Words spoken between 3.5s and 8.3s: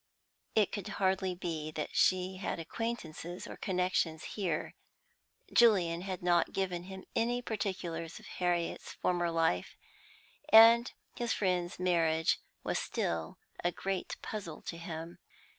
connections here. Julian had not given him any particulars of